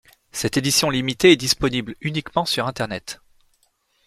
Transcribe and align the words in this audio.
Cette 0.31 0.57
édition 0.57 0.89
limitée 0.89 1.31
est 1.31 1.35
disponible 1.37 1.93
uniquement 2.01 2.45
sur 2.45 2.65
internet. 2.65 3.21